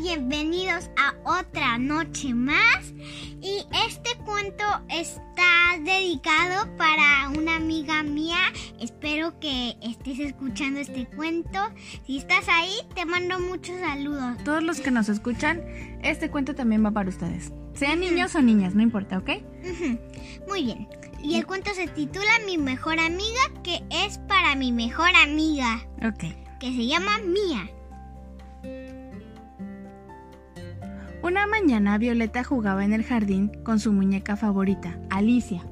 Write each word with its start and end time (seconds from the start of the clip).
bienvenidos 0.00 0.88
a 0.96 1.14
otra 1.24 1.76
noche 1.76 2.32
más. 2.32 2.92
Y 3.42 3.66
este 3.86 4.16
cuento 4.24 4.64
está 4.88 5.78
dedicado 5.84 6.74
para 6.76 7.28
una 7.36 7.56
amiga 7.56 8.02
mía. 8.02 8.38
Espero 8.80 9.38
que 9.40 9.76
estés 9.82 10.18
escuchando 10.20 10.80
este 10.80 11.06
cuento. 11.06 11.58
Si 12.06 12.16
estás 12.18 12.48
ahí, 12.48 12.74
te 12.94 13.04
mando 13.04 13.38
muchos 13.40 13.78
saludos. 13.80 14.42
Todos 14.44 14.62
los 14.62 14.80
que 14.80 14.90
nos 14.90 15.08
escuchan, 15.10 15.62
este 16.02 16.30
cuento 16.30 16.54
también 16.54 16.84
va 16.84 16.90
para 16.92 17.10
ustedes. 17.10 17.52
Sean 17.74 18.00
niños 18.00 18.34
o 18.34 18.40
niñas, 18.40 18.74
no 18.74 18.82
importa, 18.82 19.18
¿ok? 19.18 19.30
Muy 20.48 20.64
bien. 20.64 20.88
Y 21.22 21.34
el 21.34 21.44
cuento 21.44 21.74
se 21.74 21.88
titula 21.88 22.30
Mi 22.46 22.56
mejor 22.56 22.98
amiga, 22.98 23.40
que 23.62 23.82
es 23.90 24.16
para 24.28 24.54
mi 24.54 24.72
mejor 24.72 25.10
amiga. 25.22 25.86
Ok. 26.02 26.24
Que 26.58 26.72
se 26.72 26.86
llama 26.86 27.18
Mía. 27.18 27.70
Una 31.30 31.46
mañana 31.46 31.96
Violeta 31.96 32.42
jugaba 32.42 32.84
en 32.84 32.92
el 32.92 33.04
jardín 33.04 33.52
con 33.62 33.78
su 33.78 33.92
muñeca 33.92 34.34
favorita, 34.34 34.98
Alicia. 35.10 35.64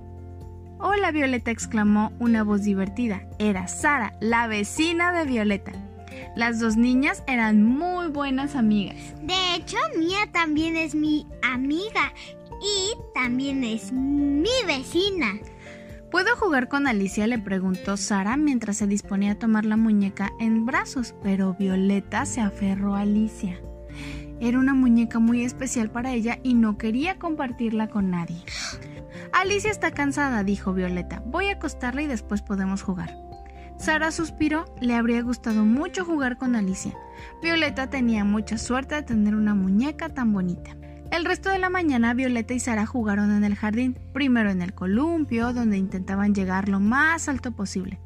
Hola 0.78 1.10
Violeta, 1.10 1.50
exclamó 1.50 2.12
una 2.20 2.44
voz 2.44 2.62
divertida. 2.62 3.22
Era 3.40 3.66
Sara, 3.66 4.12
la 4.20 4.46
vecina 4.46 5.10
de 5.10 5.24
Violeta. 5.24 5.72
Las 6.36 6.60
dos 6.60 6.76
niñas 6.76 7.24
eran 7.26 7.64
muy 7.64 8.06
buenas 8.06 8.54
amigas. 8.54 9.16
De 9.20 9.56
hecho, 9.56 9.78
Mía 9.98 10.30
también 10.30 10.76
es 10.76 10.94
mi 10.94 11.26
amiga 11.42 12.12
y 12.62 12.94
también 13.12 13.64
es 13.64 13.90
mi 13.90 14.54
vecina. 14.64 15.40
¿Puedo 16.12 16.36
jugar 16.36 16.68
con 16.68 16.86
Alicia? 16.86 17.26
le 17.26 17.40
preguntó 17.40 17.96
Sara 17.96 18.36
mientras 18.36 18.76
se 18.76 18.86
disponía 18.86 19.32
a 19.32 19.38
tomar 19.40 19.64
la 19.64 19.76
muñeca 19.76 20.30
en 20.38 20.66
brazos, 20.66 21.16
pero 21.20 21.56
Violeta 21.58 22.26
se 22.26 22.42
aferró 22.42 22.94
a 22.94 23.00
Alicia. 23.00 23.60
Era 24.40 24.58
una 24.58 24.74
muñeca 24.74 25.18
muy 25.18 25.42
especial 25.42 25.90
para 25.90 26.12
ella 26.12 26.38
y 26.42 26.54
no 26.54 26.78
quería 26.78 27.18
compartirla 27.18 27.88
con 27.88 28.10
nadie. 28.10 28.42
Alicia 29.32 29.70
está 29.70 29.90
cansada, 29.90 30.44
dijo 30.44 30.72
Violeta. 30.72 31.22
Voy 31.26 31.48
a 31.48 31.54
acostarla 31.54 32.02
y 32.02 32.06
después 32.06 32.42
podemos 32.42 32.82
jugar. 32.82 33.16
Sara 33.78 34.10
suspiró, 34.10 34.64
le 34.80 34.94
habría 34.94 35.22
gustado 35.22 35.64
mucho 35.64 36.04
jugar 36.04 36.36
con 36.36 36.56
Alicia. 36.56 36.94
Violeta 37.42 37.90
tenía 37.90 38.24
mucha 38.24 38.58
suerte 38.58 38.96
de 38.96 39.02
tener 39.02 39.34
una 39.34 39.54
muñeca 39.54 40.08
tan 40.08 40.32
bonita. 40.32 40.76
El 41.10 41.24
resto 41.24 41.48
de 41.48 41.58
la 41.58 41.70
mañana 41.70 42.12
Violeta 42.12 42.54
y 42.54 42.60
Sara 42.60 42.86
jugaron 42.86 43.30
en 43.30 43.44
el 43.44 43.54
jardín, 43.54 43.98
primero 44.12 44.50
en 44.50 44.62
el 44.62 44.74
columpio, 44.74 45.52
donde 45.52 45.78
intentaban 45.78 46.34
llegar 46.34 46.68
lo 46.68 46.80
más 46.80 47.28
alto 47.28 47.52
posible. 47.52 47.98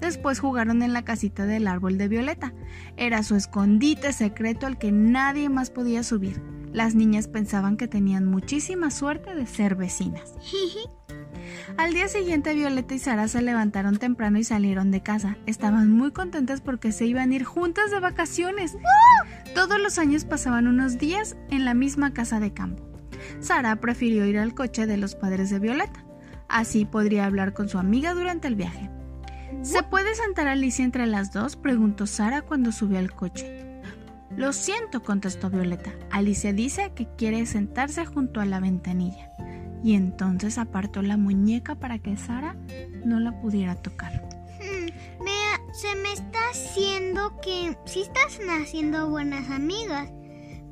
Después 0.00 0.40
jugaron 0.40 0.82
en 0.82 0.92
la 0.92 1.04
casita 1.04 1.46
del 1.46 1.66
árbol 1.66 1.98
de 1.98 2.08
Violeta. 2.08 2.52
Era 2.96 3.22
su 3.22 3.34
escondite 3.34 4.12
secreto 4.12 4.66
al 4.66 4.78
que 4.78 4.92
nadie 4.92 5.48
más 5.48 5.70
podía 5.70 6.02
subir. 6.02 6.40
Las 6.72 6.94
niñas 6.94 7.28
pensaban 7.28 7.76
que 7.76 7.88
tenían 7.88 8.26
muchísima 8.26 8.90
suerte 8.90 9.34
de 9.34 9.46
ser 9.46 9.74
vecinas. 9.74 10.34
Al 11.76 11.92
día 11.94 12.08
siguiente 12.08 12.54
Violeta 12.54 12.94
y 12.94 12.98
Sara 12.98 13.28
se 13.28 13.40
levantaron 13.40 13.96
temprano 13.96 14.38
y 14.38 14.44
salieron 14.44 14.90
de 14.90 15.02
casa. 15.02 15.36
Estaban 15.46 15.90
muy 15.90 16.12
contentas 16.12 16.60
porque 16.60 16.92
se 16.92 17.06
iban 17.06 17.30
a 17.30 17.34
ir 17.34 17.44
juntas 17.44 17.90
de 17.90 18.00
vacaciones. 18.00 18.76
Todos 19.54 19.80
los 19.80 19.98
años 19.98 20.24
pasaban 20.24 20.66
unos 20.66 20.98
días 20.98 21.36
en 21.50 21.64
la 21.64 21.74
misma 21.74 22.12
casa 22.12 22.40
de 22.40 22.52
campo. 22.52 22.84
Sara 23.40 23.76
prefirió 23.76 24.26
ir 24.26 24.38
al 24.38 24.54
coche 24.54 24.86
de 24.86 24.96
los 24.96 25.14
padres 25.14 25.50
de 25.50 25.58
Violeta. 25.58 26.04
Así 26.48 26.84
podría 26.84 27.26
hablar 27.26 27.54
con 27.54 27.68
su 27.68 27.78
amiga 27.78 28.14
durante 28.14 28.48
el 28.48 28.56
viaje. 28.56 28.90
¿Se 29.62 29.82
puede 29.82 30.14
sentar 30.14 30.48
Alicia 30.48 30.84
entre 30.84 31.06
las 31.06 31.32
dos? 31.32 31.56
preguntó 31.56 32.06
Sara 32.06 32.42
cuando 32.42 32.72
subió 32.72 32.98
al 32.98 33.12
coche. 33.12 33.82
Lo 34.36 34.52
siento, 34.52 35.02
contestó 35.02 35.50
Violeta. 35.50 35.90
Alicia 36.10 36.52
dice 36.52 36.92
que 36.94 37.08
quiere 37.16 37.44
sentarse 37.46 38.06
junto 38.06 38.40
a 38.40 38.44
la 38.44 38.60
ventanilla. 38.60 39.32
Y 39.82 39.94
entonces 39.94 40.58
apartó 40.58 41.02
la 41.02 41.16
muñeca 41.16 41.74
para 41.74 41.98
que 41.98 42.16
Sara 42.16 42.56
no 43.04 43.20
la 43.20 43.40
pudiera 43.40 43.74
tocar. 43.74 44.28
Hmm, 44.60 45.24
me, 45.24 45.74
se 45.74 45.94
me 45.96 46.12
está 46.12 46.38
haciendo 46.50 47.40
que 47.40 47.76
sí 47.84 48.02
estás 48.02 48.38
haciendo 48.48 49.10
buenas 49.10 49.50
amigas 49.50 50.10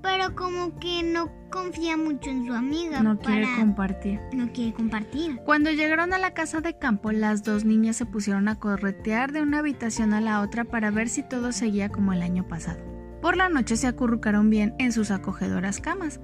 pero 0.02 0.34
como 0.34 0.78
que 0.78 1.02
no 1.02 1.30
confía 1.50 1.96
mucho 1.96 2.30
en 2.30 2.46
su 2.46 2.52
amiga. 2.52 3.02
No 3.02 3.18
quiere 3.18 3.46
compartir. 3.56 4.20
No 4.32 4.52
quiere 4.52 4.74
compartir. 4.74 5.40
Cuando 5.44 5.70
llegaron 5.70 6.12
a 6.12 6.18
la 6.18 6.34
casa 6.34 6.60
de 6.60 6.78
campo, 6.78 7.12
las 7.12 7.42
dos 7.42 7.64
niñas 7.64 7.96
se 7.96 8.06
pusieron 8.06 8.48
a 8.48 8.58
corretear 8.58 9.32
de 9.32 9.42
una 9.42 9.58
habitación 9.58 10.12
a 10.12 10.20
la 10.20 10.40
otra 10.40 10.64
para 10.64 10.90
ver 10.90 11.08
si 11.08 11.22
todo 11.22 11.52
seguía 11.52 11.88
como 11.88 12.12
el 12.12 12.22
año 12.22 12.46
pasado. 12.46 12.80
Por 13.20 13.36
la 13.36 13.48
noche 13.48 13.76
se 13.76 13.86
acurrucaron 13.86 14.50
bien 14.50 14.74
en 14.78 14.92
sus 14.92 15.10
acogedoras 15.10 15.80
camas. 15.80 16.20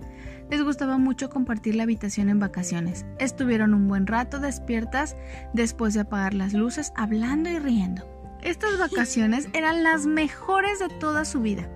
Les 0.51 0.63
gustaba 0.63 0.99
mucho 0.99 1.31
compartir 1.31 1.75
la 1.75 1.85
habitación 1.85 2.29
en 2.29 2.39
vacaciones. 2.39 3.07
Estuvieron 3.19 3.75
un 3.75 3.89
buen 3.89 4.07
rato 4.07 4.39
despiertas 4.39 5.17
después 5.55 5.95
de 5.95 6.01
apagar 6.01 6.35
las 6.35 6.53
luces, 6.53 6.93
hablando 6.95 7.49
y 7.49 7.59
riendo. 7.59 8.07
Estas 8.43 8.79
vacaciones 8.79 9.49
eran 9.53 9.83
las 9.83 10.07
mejores 10.07 10.79
de 10.81 10.89
toda 10.89 11.25
su 11.25 11.41
vida. 11.41 11.69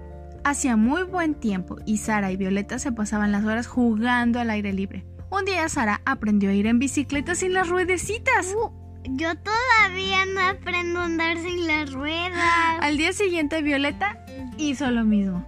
Hacía 0.47 0.77
muy 0.77 1.03
buen 1.03 1.35
tiempo 1.35 1.77
y 1.87 1.97
Sara 1.97 2.31
y 2.31 2.37
Violeta 2.37 2.79
se 2.79 2.93
pasaban 2.93 3.33
las 3.33 3.45
horas 3.45 3.67
jugando 3.67 4.39
al 4.39 4.51
aire 4.51 4.73
libre. 4.73 5.05
Un 5.29 5.45
día 5.45 5.69
Sara 5.69 6.03
aprendió 6.05 6.51
a 6.51 6.53
ir 6.53 6.69
en 6.69 6.79
bicicleta 6.79 7.35
sin 7.35 7.53
las 7.53 7.69
ruedecitas. 7.69 8.55
Uh, 8.55 8.71
yo 9.17 9.33
todavía 9.35 10.25
no 10.25 10.41
aprendo 10.43 11.01
a 11.01 11.07
andar 11.07 11.37
sin 11.39 11.67
las 11.67 11.93
ruedas. 11.93 12.79
Al 12.81 12.97
día 12.97 13.13
siguiente 13.13 13.61
Violeta 13.61 14.25
hizo 14.57 14.89
lo 14.93 15.05
mismo. 15.05 15.45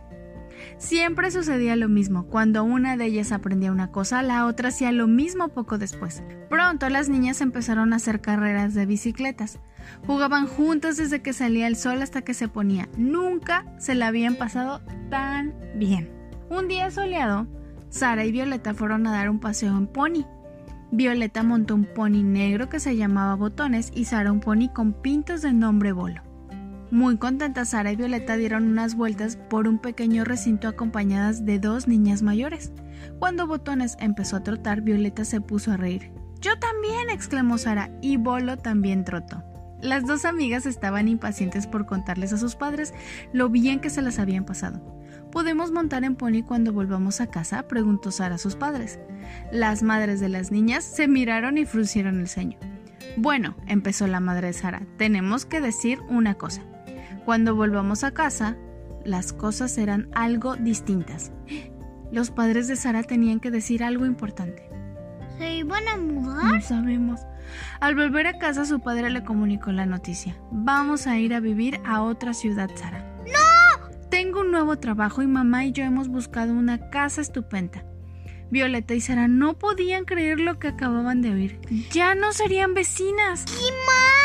Siempre 0.78 1.32
sucedía 1.32 1.74
lo 1.74 1.88
mismo. 1.88 2.26
Cuando 2.26 2.62
una 2.62 2.96
de 2.96 3.06
ellas 3.06 3.32
aprendía 3.32 3.72
una 3.72 3.90
cosa, 3.90 4.22
la 4.22 4.46
otra 4.46 4.68
hacía 4.68 4.92
lo 4.92 5.08
mismo 5.08 5.48
poco 5.48 5.76
después. 5.76 6.22
Pronto 6.48 6.88
las 6.88 7.08
niñas 7.08 7.40
empezaron 7.40 7.92
a 7.92 7.96
hacer 7.96 8.20
carreras 8.20 8.74
de 8.74 8.86
bicicletas. 8.86 9.58
Jugaban 10.06 10.46
juntas 10.46 10.96
desde 10.96 11.20
que 11.20 11.32
salía 11.32 11.66
el 11.66 11.74
sol 11.74 12.00
hasta 12.00 12.22
que 12.22 12.32
se 12.32 12.46
ponía. 12.46 12.88
Nunca 12.96 13.66
se 13.78 13.96
la 13.96 14.06
habían 14.06 14.36
pasado 14.36 14.80
tan 15.10 15.52
bien. 15.74 16.10
Un 16.48 16.68
día 16.68 16.92
soleado, 16.92 17.48
Sara 17.90 18.24
y 18.24 18.30
Violeta 18.30 18.72
fueron 18.72 19.06
a 19.08 19.12
dar 19.12 19.30
un 19.30 19.40
paseo 19.40 19.76
en 19.76 19.88
pony. 19.88 20.26
Violeta 20.92 21.42
montó 21.42 21.74
un 21.74 21.84
pony 21.92 22.22
negro 22.22 22.68
que 22.68 22.78
se 22.78 22.96
llamaba 22.96 23.34
Botones 23.34 23.90
y 23.94 24.04
Sara 24.04 24.30
un 24.30 24.40
pony 24.40 24.68
con 24.72 24.92
pintos 24.92 25.42
de 25.42 25.52
nombre 25.52 25.92
Bolo. 25.92 26.27
Muy 26.90 27.18
contentas, 27.18 27.70
Sara 27.70 27.92
y 27.92 27.96
Violeta 27.96 28.36
dieron 28.36 28.66
unas 28.66 28.94
vueltas 28.94 29.36
por 29.36 29.68
un 29.68 29.78
pequeño 29.78 30.24
recinto 30.24 30.68
acompañadas 30.68 31.44
de 31.44 31.58
dos 31.58 31.86
niñas 31.86 32.22
mayores. 32.22 32.72
Cuando 33.18 33.46
Botones 33.46 33.96
empezó 34.00 34.36
a 34.36 34.42
trotar, 34.42 34.80
Violeta 34.80 35.26
se 35.26 35.42
puso 35.42 35.70
a 35.70 35.76
reír. 35.76 36.10
Yo 36.40 36.58
también, 36.58 37.10
exclamó 37.10 37.58
Sara, 37.58 37.90
y 38.00 38.16
Bolo 38.16 38.56
también 38.56 39.04
trotó. 39.04 39.44
Las 39.82 40.06
dos 40.06 40.24
amigas 40.24 40.64
estaban 40.64 41.08
impacientes 41.08 41.66
por 41.66 41.84
contarles 41.84 42.32
a 42.32 42.38
sus 42.38 42.56
padres 42.56 42.94
lo 43.34 43.50
bien 43.50 43.80
que 43.80 43.90
se 43.90 44.02
las 44.02 44.18
habían 44.18 44.44
pasado. 44.44 44.80
¿Podemos 45.30 45.72
montar 45.72 46.04
en 46.04 46.16
pony 46.16 46.42
cuando 46.42 46.72
volvamos 46.72 47.20
a 47.20 47.26
casa? 47.26 47.68
preguntó 47.68 48.10
Sara 48.10 48.36
a 48.36 48.38
sus 48.38 48.56
padres. 48.56 48.98
Las 49.52 49.82
madres 49.82 50.20
de 50.20 50.30
las 50.30 50.50
niñas 50.50 50.84
se 50.84 51.06
miraron 51.06 51.58
y 51.58 51.66
fruncieron 51.66 52.18
el 52.18 52.28
ceño. 52.28 52.58
Bueno, 53.16 53.56
empezó 53.66 54.06
la 54.06 54.20
madre 54.20 54.48
de 54.48 54.52
Sara, 54.54 54.82
tenemos 54.96 55.44
que 55.44 55.60
decir 55.60 55.98
una 56.08 56.34
cosa. 56.34 56.62
Cuando 57.28 57.54
volvamos 57.54 58.04
a 58.04 58.12
casa, 58.12 58.56
las 59.04 59.34
cosas 59.34 59.70
serán 59.70 60.08
algo 60.14 60.56
distintas. 60.56 61.30
Los 62.10 62.30
padres 62.30 62.68
de 62.68 62.76
Sara 62.76 63.02
tenían 63.02 63.38
que 63.38 63.50
decir 63.50 63.84
algo 63.84 64.06
importante. 64.06 64.66
¿Se 65.36 65.56
iban 65.56 65.86
a 65.88 65.98
mudar? 65.98 66.54
No 66.54 66.60
sabemos. 66.62 67.20
Al 67.80 67.96
volver 67.96 68.28
a 68.28 68.38
casa 68.38 68.64
su 68.64 68.80
padre 68.80 69.10
le 69.10 69.24
comunicó 69.24 69.72
la 69.72 69.84
noticia. 69.84 70.38
Vamos 70.50 71.06
a 71.06 71.18
ir 71.18 71.34
a 71.34 71.40
vivir 71.40 71.82
a 71.84 72.00
otra 72.00 72.32
ciudad, 72.32 72.70
Sara. 72.74 73.04
¡No! 73.26 73.90
Tengo 74.08 74.40
un 74.40 74.50
nuevo 74.50 74.78
trabajo 74.78 75.20
y 75.20 75.26
mamá 75.26 75.66
y 75.66 75.72
yo 75.72 75.84
hemos 75.84 76.08
buscado 76.08 76.54
una 76.54 76.88
casa 76.88 77.20
estupenda. 77.20 77.84
Violeta 78.50 78.94
y 78.94 79.02
Sara 79.02 79.28
no 79.28 79.58
podían 79.58 80.06
creer 80.06 80.40
lo 80.40 80.58
que 80.58 80.68
acababan 80.68 81.20
de 81.20 81.34
oír. 81.34 81.60
Ya 81.92 82.14
no 82.14 82.32
serían 82.32 82.72
vecinas. 82.72 83.44
¡Qué 83.44 83.70
mal! 83.86 84.17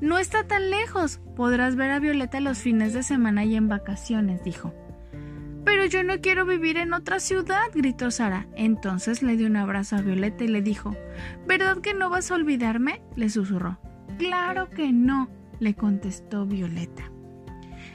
No 0.00 0.18
está 0.18 0.46
tan 0.46 0.70
lejos. 0.70 1.20
Podrás 1.36 1.76
ver 1.76 1.90
a 1.90 1.98
Violeta 1.98 2.40
los 2.40 2.58
fines 2.58 2.92
de 2.92 3.02
semana 3.02 3.44
y 3.44 3.54
en 3.56 3.68
vacaciones, 3.68 4.42
dijo. 4.42 4.74
Pero 5.64 5.84
yo 5.84 6.02
no 6.02 6.20
quiero 6.20 6.46
vivir 6.46 6.78
en 6.78 6.94
otra 6.94 7.20
ciudad, 7.20 7.64
gritó 7.74 8.10
Sara. 8.10 8.46
Entonces 8.56 9.22
le 9.22 9.36
dio 9.36 9.46
un 9.46 9.56
abrazo 9.56 9.96
a 9.96 10.00
Violeta 10.00 10.44
y 10.44 10.48
le 10.48 10.62
dijo 10.62 10.96
¿Verdad 11.46 11.78
que 11.78 11.94
no 11.94 12.08
vas 12.10 12.30
a 12.30 12.34
olvidarme? 12.34 13.02
le 13.16 13.28
susurró. 13.28 13.78
Claro 14.18 14.70
que 14.70 14.92
no, 14.92 15.28
le 15.58 15.74
contestó 15.74 16.46
Violeta. 16.46 17.10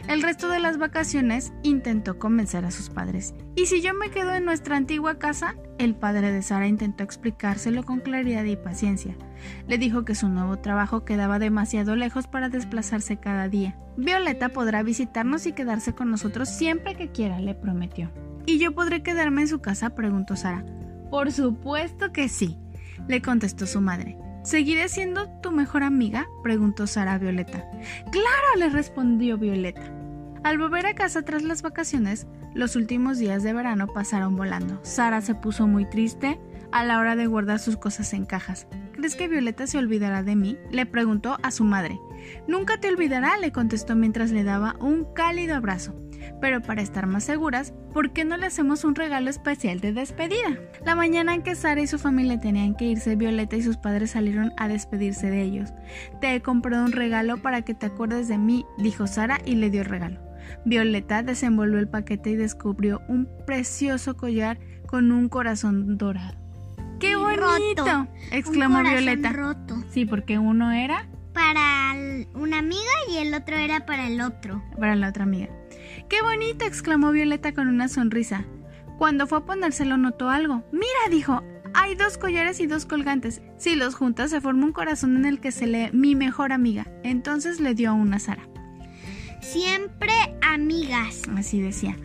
El 0.08 0.22
resto 0.22 0.50
de 0.50 0.60
las 0.60 0.78
vacaciones 0.78 1.52
intentó 1.64 2.20
convencer 2.20 2.64
a 2.64 2.70
sus 2.70 2.90
padres. 2.90 3.34
¿Y 3.56 3.66
si 3.66 3.82
yo 3.82 3.96
me 3.96 4.12
quedo 4.12 4.36
en 4.36 4.46
nuestra 4.46 4.78
antigua 4.78 5.18
casa? 5.18 5.56
El 5.80 5.96
padre 5.96 6.32
de 6.32 6.44
Sara 6.44 6.68
intentó 6.68 7.04
explicárselo 7.04 7.84
con 7.84 8.02
claridad 8.02 8.44
y 8.44 8.56
paciencia. 8.56 9.16
Le 9.68 9.80
dijo 9.80 10.06
que 10.06 10.14
su 10.14 10.30
nuevo 10.30 10.60
trabajo 10.60 11.06
quedaba 11.06 11.40
demasiado 11.40 11.96
lejos 11.96 12.28
para 12.28 12.50
desplazarse 12.50 13.18
cada 13.18 13.50
día. 13.50 13.78
Violeta 13.98 14.50
podrá 14.50 14.84
visitarnos 14.84 15.48
y 15.48 15.54
quedarse 15.54 15.96
con 15.96 16.12
nosotros 16.12 16.50
siempre 16.50 16.96
que 16.96 17.12
quiera, 17.12 17.40
le 17.40 17.56
prometió. 17.56 18.12
¿Y 18.46 18.60
yo 18.60 18.76
podré 18.76 19.02
quedarme 19.02 19.42
en 19.42 19.48
su 19.48 19.60
casa? 19.60 19.96
preguntó 19.96 20.36
Sara. 20.36 20.64
Por 21.10 21.32
supuesto 21.32 22.12
que 22.12 22.30
sí, 22.30 22.60
le 23.08 23.24
contestó 23.24 23.66
su 23.66 23.82
madre. 23.82 24.18
¿Seguiré 24.46 24.90
siendo 24.90 25.28
tu 25.42 25.52
mejor 25.52 25.82
amiga? 25.82 26.28
preguntó 26.44 26.86
Sara 26.86 27.14
a 27.14 27.18
Violeta. 27.18 27.68
Claro, 28.12 28.60
le 28.60 28.70
respondió 28.70 29.40
Violeta. 29.40 29.82
Al 30.44 30.60
volver 30.60 30.86
a 30.86 30.94
casa 30.94 31.24
tras 31.24 31.42
las 31.42 31.64
vacaciones, 31.64 32.28
los 32.54 32.76
últimos 32.76 33.18
días 33.18 33.42
de 33.42 33.54
verano 33.54 33.88
pasaron 33.88 34.36
volando. 34.36 34.80
Sara 34.84 35.22
se 35.22 35.34
puso 35.34 35.66
muy 35.66 35.90
triste 35.90 36.40
a 36.72 36.86
la 36.86 37.00
hora 37.00 37.16
de 37.16 37.26
guardar 37.26 37.58
sus 37.58 37.76
cosas 37.78 38.14
en 38.14 38.26
cajas. 38.26 38.68
¿Crees 39.06 39.18
que 39.18 39.28
Violeta 39.28 39.68
se 39.68 39.78
olvidará 39.78 40.24
de 40.24 40.36
mí? 40.36 40.58
le 40.72 40.88
preguntó 40.88 41.38
a 41.44 41.52
su 41.52 41.64
madre. 41.64 42.00
Nunca 42.48 42.80
te 42.80 42.88
olvidará, 42.88 43.38
le 43.38 43.52
contestó 43.52 43.96
mientras 43.96 44.32
le 44.32 44.44
daba 44.44 44.76
un 44.80 45.06
cálido 45.14 45.54
abrazo. 45.54 45.94
Pero 46.42 46.64
para 46.64 46.82
estar 46.82 47.06
más 47.06 47.24
seguras, 47.24 47.72
¿por 47.94 48.14
qué 48.14 48.26
no 48.26 48.36
le 48.36 48.48
hacemos 48.48 48.84
un 48.84 48.96
regalo 48.96 49.30
especial 49.30 49.80
de 49.80 49.94
despedida? 49.94 50.60
La 50.84 50.96
mañana 50.96 51.36
en 51.36 51.44
que 51.44 51.54
Sara 51.54 51.82
y 51.82 51.86
su 51.86 52.00
familia 52.00 52.40
tenían 52.40 52.74
que 52.74 52.86
irse, 52.86 53.16
Violeta 53.16 53.56
y 53.56 53.62
sus 53.62 53.78
padres 53.78 54.10
salieron 54.10 54.54
a 54.58 54.68
despedirse 54.68 55.30
de 55.30 55.44
ellos. 55.44 55.72
Te 56.20 56.34
he 56.34 56.42
comprado 56.42 56.84
un 56.84 56.92
regalo 56.92 57.38
para 57.38 57.62
que 57.62 57.76
te 57.76 57.86
acuerdes 57.86 58.28
de 58.28 58.40
mí, 58.40 58.66
dijo 58.80 59.06
Sara 59.06 59.38
y 59.46 59.54
le 59.54 59.70
dio 59.70 59.82
el 59.82 59.88
regalo. 59.88 60.20
Violeta 60.66 61.22
desenvolvió 61.22 61.78
el 61.78 61.88
paquete 61.88 62.32
y 62.32 62.38
descubrió 62.38 63.04
un 63.08 63.30
precioso 63.46 64.18
collar 64.18 64.58
con 64.88 65.12
un 65.12 65.30
corazón 65.30 66.00
dorado. 66.00 66.45
¡Qué 67.06 67.16
bonito! 67.16 68.08
exclamó 68.32 68.82
Violeta. 68.82 69.32
Roto. 69.32 69.84
Sí, 69.92 70.06
porque 70.06 70.40
uno 70.40 70.72
era 70.72 71.08
para 71.34 71.94
una 72.34 72.60
amiga 72.60 72.92
y 73.10 73.18
el 73.18 73.34
otro 73.34 73.58
era 73.58 73.86
para 73.86 74.08
el 74.08 74.22
otro. 74.22 74.64
Para 74.80 74.96
la 74.96 75.10
otra 75.10 75.24
amiga. 75.24 75.50
¡Qué 76.10 76.22
bonito! 76.22 76.66
exclamó 76.66 77.12
Violeta 77.12 77.54
con 77.54 77.68
una 77.68 77.90
sonrisa. 77.90 78.46
Cuando 78.98 79.28
fue 79.28 79.40
a 79.40 79.46
ponérselo 79.46 79.98
notó 79.98 80.30
algo. 80.30 80.64
Mira, 80.72 81.10
dijo, 81.12 81.44
hay 81.74 81.94
dos 81.96 82.18
collares 82.18 82.60
y 82.60 82.68
dos 82.68 82.86
colgantes. 82.86 83.42
Si 83.58 83.76
los 83.76 83.94
juntas 83.94 84.32
se 84.32 84.42
forma 84.42 84.66
un 84.66 84.72
corazón 84.72 85.18
en 85.18 85.26
el 85.26 85.40
que 85.40 85.52
se 85.52 85.68
lee 85.68 85.90
mi 85.92 86.16
mejor 86.16 86.54
amiga. 86.54 86.88
Entonces 87.04 87.60
le 87.60 87.76
dio 87.76 87.92
a 87.92 87.94
una 87.94 88.18
Sara. 88.18 88.48
Siempre 89.42 90.14
amigas. 90.42 91.24
Así 91.38 91.62
decía. 91.62 91.98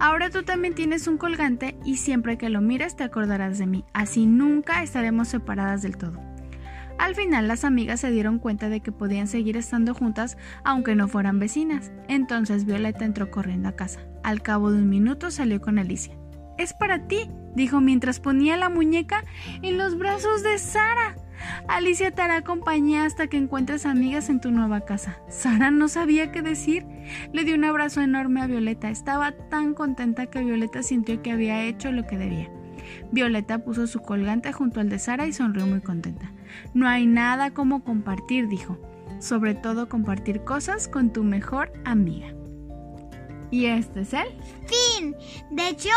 Ahora 0.00 0.30
tú 0.30 0.42
también 0.42 0.74
tienes 0.74 1.06
un 1.06 1.18
colgante 1.18 1.76
y 1.84 1.98
siempre 1.98 2.38
que 2.38 2.48
lo 2.48 2.62
mires 2.62 2.96
te 2.96 3.04
acordarás 3.04 3.58
de 3.58 3.66
mí. 3.66 3.84
Así 3.92 4.24
nunca 4.24 4.82
estaremos 4.82 5.28
separadas 5.28 5.82
del 5.82 5.98
todo. 5.98 6.18
Al 6.98 7.14
final 7.14 7.48
las 7.48 7.64
amigas 7.64 8.00
se 8.00 8.10
dieron 8.10 8.38
cuenta 8.38 8.70
de 8.70 8.80
que 8.80 8.92
podían 8.92 9.26
seguir 9.26 9.58
estando 9.58 9.94
juntas 9.94 10.38
aunque 10.64 10.94
no 10.94 11.06
fueran 11.06 11.38
vecinas. 11.38 11.92
Entonces 12.08 12.64
Violeta 12.64 13.04
entró 13.04 13.30
corriendo 13.30 13.68
a 13.68 13.76
casa. 13.76 14.00
Al 14.22 14.40
cabo 14.40 14.70
de 14.70 14.78
un 14.78 14.88
minuto 14.88 15.30
salió 15.30 15.60
con 15.60 15.78
Alicia. 15.78 16.16
Es 16.56 16.72
para 16.72 17.06
ti, 17.06 17.30
dijo 17.54 17.82
mientras 17.82 18.20
ponía 18.20 18.56
la 18.56 18.70
muñeca 18.70 19.24
en 19.60 19.76
los 19.76 19.98
brazos 19.98 20.42
de 20.42 20.58
Sara. 20.58 21.16
Alicia 21.68 22.10
te 22.10 22.22
hará 22.22 22.42
compañía 22.42 23.04
hasta 23.04 23.26
que 23.26 23.36
encuentres 23.36 23.86
amigas 23.86 24.28
en 24.28 24.40
tu 24.40 24.50
nueva 24.50 24.82
casa. 24.82 25.20
Sara 25.28 25.70
no 25.70 25.88
sabía 25.88 26.32
qué 26.32 26.42
decir. 26.42 26.86
Le 27.32 27.44
dio 27.44 27.54
un 27.54 27.64
abrazo 27.64 28.00
enorme 28.00 28.40
a 28.40 28.46
Violeta. 28.46 28.90
Estaba 28.90 29.32
tan 29.32 29.74
contenta 29.74 30.26
que 30.26 30.42
Violeta 30.42 30.82
sintió 30.82 31.22
que 31.22 31.32
había 31.32 31.64
hecho 31.64 31.92
lo 31.92 32.06
que 32.06 32.18
debía. 32.18 32.50
Violeta 33.12 33.58
puso 33.64 33.86
su 33.86 34.00
colgante 34.00 34.52
junto 34.52 34.80
al 34.80 34.88
de 34.88 34.98
Sara 34.98 35.26
y 35.26 35.32
sonrió 35.32 35.66
muy 35.66 35.80
contenta. 35.80 36.32
No 36.74 36.88
hay 36.88 37.06
nada 37.06 37.52
como 37.52 37.84
compartir, 37.84 38.48
dijo. 38.48 38.78
Sobre 39.18 39.54
todo 39.54 39.88
compartir 39.88 40.44
cosas 40.44 40.88
con 40.88 41.12
tu 41.12 41.24
mejor 41.24 41.72
amiga. 41.84 42.34
Y 43.50 43.66
este 43.66 44.00
es 44.00 44.12
el 44.14 44.28
fin. 44.66 45.14
De 45.50 45.68
hecho, 45.68 45.90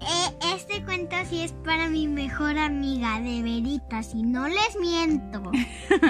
eh, 0.00 0.54
este 0.54 0.84
cuento 0.84 1.13
sí 1.34 1.42
es 1.42 1.52
para 1.64 1.88
mi 1.88 2.06
mejor 2.06 2.56
amiga, 2.58 3.20
de 3.20 3.42
veritas, 3.42 4.14
y 4.14 4.22
no 4.22 4.46
les 4.46 4.76
miento. 4.80 5.42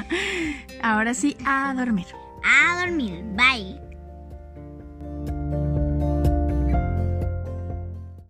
Ahora 0.82 1.14
sí, 1.14 1.34
a 1.46 1.72
dormir. 1.74 2.06
A 2.44 2.84
dormir. 2.84 3.24
Bye. 3.34 3.83